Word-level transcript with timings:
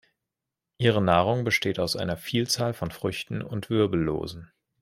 Ihre 0.79 0.99
Nahrung 0.99 1.43
besteht 1.43 1.77
aus 1.77 1.95
einer 1.95 2.17
Vielzahl 2.17 2.73
von 2.73 2.89
Früchten 2.89 3.43
und 3.43 3.69
Wirbellosen. 3.69 4.51